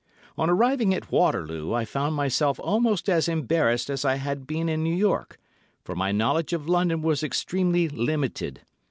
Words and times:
On 0.35 0.49
arriving 0.49 0.95
at 0.95 1.11
Waterloo, 1.11 1.73
I 1.75 1.85
found 1.85 2.15
myself 2.15 2.59
almost 2.63 3.07
as 3.07 3.27
embarrassed 3.27 3.87
as 3.87 4.03
I 4.03 4.15
had 4.15 4.47
been 4.47 4.67
in 4.67 4.83
New 4.83 4.95
York, 4.95 5.37
for 5.83 5.95
my 5.95 6.11
knowledge 6.11 6.53
of 6.53 6.67
London 6.67 7.03
was 7.03 7.21
extremely 7.21 7.87
limited. 7.87 8.61